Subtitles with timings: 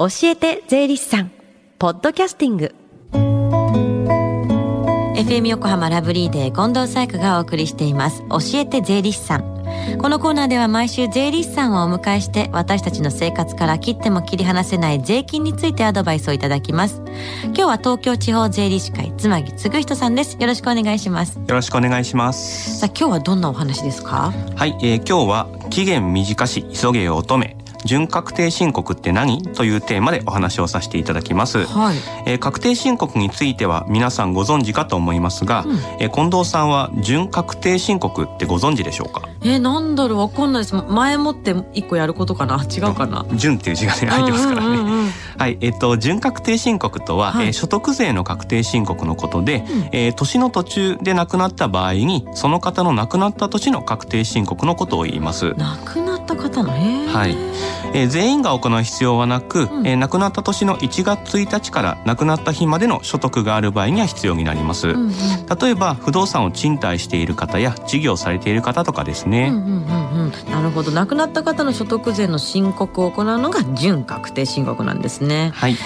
[0.00, 1.32] 教えて税理士さん
[1.76, 2.72] ポッドキャスティング。
[5.16, 8.22] FM 横浜ラブリーデー近藤紗友香がお送りしています。
[8.28, 9.98] 教えて税理士さん。
[10.00, 17.02] このコーナーでは毎週税理士さんをお迎えして私たちの生活から切っても切り離せない税金についてアドバイスをいただきます。
[17.46, 20.36] 今日は東京地方税理士会妻木嗣人さんです。
[20.38, 21.40] よろしくお願いします。
[21.40, 22.78] よろしくお願いします。
[22.78, 24.32] さあ今日はどんなお話ですか？
[24.54, 29.42] はい、えー、今日は期限短し急げよ乙女準確定申告って何？
[29.42, 31.96] というテーマでお話をさせていただきます、はい、
[32.26, 39.22] えー、確定申告については皆さんご存知かと思いますが、うん、えー、近藤さんは準確定申告ってご存知でしょうか？
[39.42, 40.74] えー、なんだろうわかんないです。
[40.74, 42.64] 前もって一個やることかな？
[42.64, 43.24] 違うかな？
[43.34, 55.54] 準っていう字がね入ってますからね、うんうんうんうん、はいえっ、ー、と準確定申告とは、はい、えー、所得税の確定申告のことで、うん、えー、年の途中で亡くなった場合にその方の亡くなった年の確定申告のことを言います。
[55.54, 57.36] 亡くなった方のはい。
[57.94, 70.90] えー、全員が行う必要はなく、うん、えー、亡くなった年の1月1日から亡くなった日までの所得がある場合には必要になります、うんうん、例えば不動産を賃貸している方や事業されている方とかですね、うんうんうんうん、なるほど。
[70.90, 75.52] 亡くなった方の所得税の申告を行うのが準確定申告なんですね。
[75.54, 75.76] はい。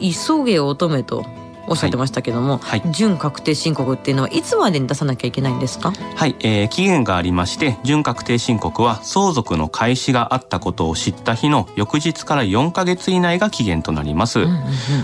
[0.00, 1.24] 急げ乙女と
[1.66, 5.92] おっしゃってましたけども、はい、準確定申告っていうのはいつまでに出さなきゃいけないんですか？
[6.16, 14.62] はい、えー、期限がありまして準確定申告は相続の開始があったことを知った日の翌日から4か月以内が期限となります、うんうんうん、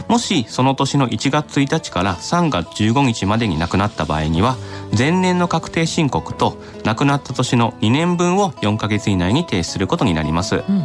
[0.08, 4.56] もしその年の1月1日から3月15日までに亡くなった場合には
[4.96, 10.84] 前年の確定申告と亡くなった年の2年分を4か月以内に提出することになります、うんうん、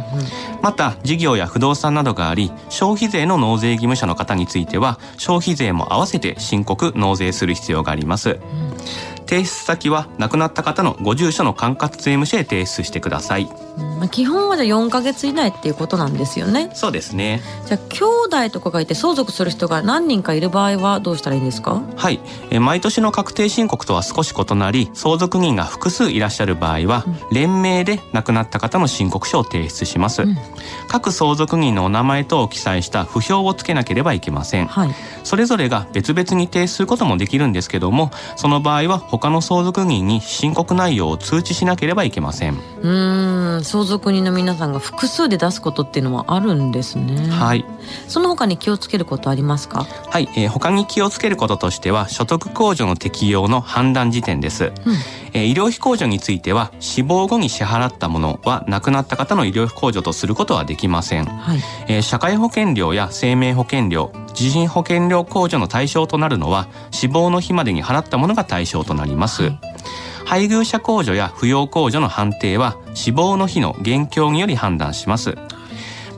[0.64, 8.38] また事業や不動産などがあり消費税の納税義務者の方については消費税も合わせて申告納税する必要があります、うん、
[9.26, 16.70] 提出先は亡くなった方のご住所の管轄税務署へ提出してください、まあ、基本はじゃ4か月以内っていうことなんですよね。
[16.74, 17.40] そうですね。
[17.66, 21.82] じゃあ兄弟とかがいて相続する人が何人かいる場合はどうしたらいいんですか？
[21.96, 22.20] はい。
[22.50, 30.36] え毎年の確定申告とは少し異なり相続人が複数いらっしゃる場合は、うん、連名で亡くなった方の申告書を提出します、うん、
[30.88, 34.90] 各相続人のお名前等を記載した不評をつけなければいけません、はい、
[35.24, 42.58] それぞれが別々に提出することもできるんですけどもその場合は他の相続人に申告内容を通知しなければいけません。
[42.82, 42.88] う
[43.60, 47.16] ん相続人の皆さんが複数で出すことっていうのはあるんですね。
[47.30, 47.64] はい。
[48.08, 49.84] その他に気をつけることありますか？
[49.84, 54.72] はい、えー、他に気をつけることとしては所得控除の適用の判断時点です、うん、
[55.32, 61.58] えー、医療費控除については死亡後に支払ったものは亡くなった方の医療費控除とすることはできません、はい。
[61.88, 69.60] えー、社会保険料や生命保険料地震保険料控除の対象となるのは死亡の日までに払ったものが対象となります、はい
[70.24, 75.36] 配偶者控除や扶養控除の判定は死亡の日の現況により判断します。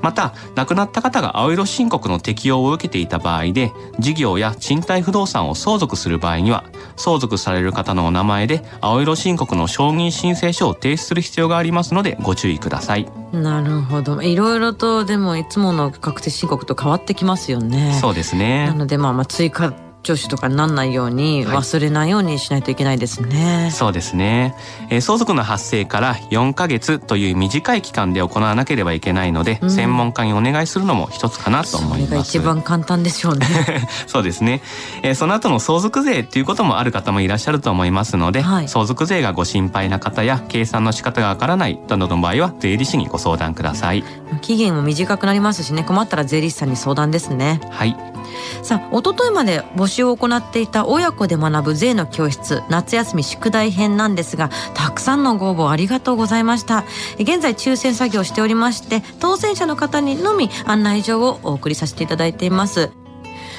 [0.02, 6.64] また亡くなった方が青色申告の適用を受けていた場合で事業や賃貸不動産を相続する場合には
[6.96, 13.08] 相続される方のお名前で青色申告の承認申請書を提出する必要がありますのでご注意ください。
[13.32, 14.22] なるほど。
[14.22, 17.98] いろいろとでもいつもの確定申告と変わってきますよね。
[18.00, 18.66] そうですね。
[18.66, 19.72] なのでまあまあ追加
[20.06, 24.54] 聴取とかになんないように忘れないようにしないといけないですね、はい、そうですね、
[24.88, 32.06] えー、相続の発生から4ヶ月という短い期間で行わなければいけないので、うん、専門家にお願いするのも一つかなと思います。
[32.06, 33.46] それが一番簡単でしょうね。
[34.06, 34.62] そうですね、
[35.02, 44.04] えー、その後の相続税っていうこともある方もいらっしゃると思いますので、はい、相続税がご心配な方や計算の仕方がわからないなどの場合は税理士にご相談ください。
[44.40, 47.60] 期限も短くなりますしね困ったら税理士さんに相談ですね。
[47.70, 48.15] はい
[48.62, 56.84] さあ一昨日まで募集を行っていた親子で学ぶ税の教室夏休み宿題編なんですがたくさんのご応募ありがとうございました。
[57.18, 62.90] 現在抽選作業しておりまして当選者の方にのみ案内状をお送りさせていただいています。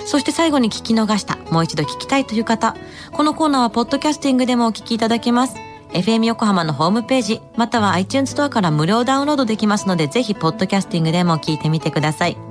[0.06, 2.78] そして最後に聞き逃したもう一度聞きたいという方
[3.12, 5.56] このコーナーはポッドキャスティングでもお聞きいただけます。
[5.94, 12.47] FM 横浜のホームページまたは iTunes ストアから無料ダウンロードできますのでぜひポッドキャスティングでも聞いてみてください。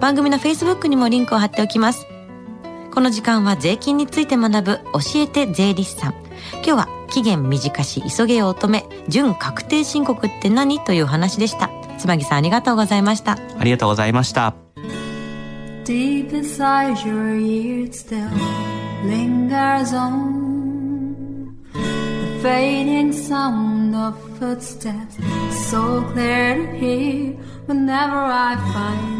[0.00, 2.06] 番組の Facebook にもリンクを貼っておきます
[2.92, 6.14] この時間は税金について学ぶ教えて税理士さん
[6.54, 14.54] 今日は期限短し急げよ乙女準確定申告って何という話でした妻木さんありがとうございましたありがとうございました
[15.84, 18.28] Deep inside your ears still
[19.04, 25.18] lingers on the fading sound of footsteps
[25.70, 27.36] so clear to hear
[27.66, 29.19] whenever I find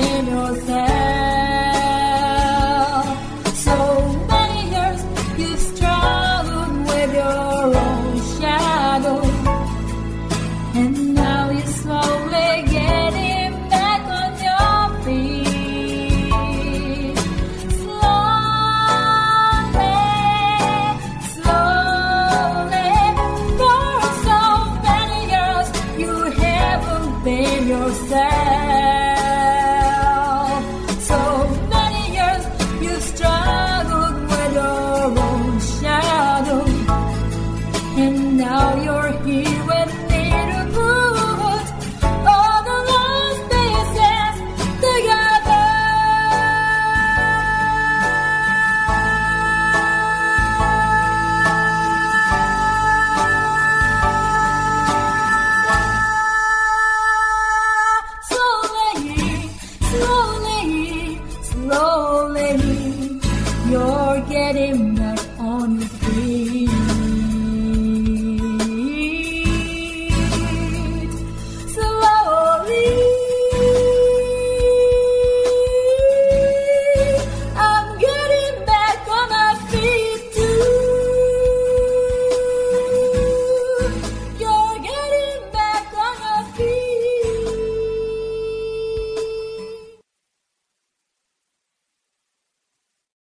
[0.00, 0.21] coming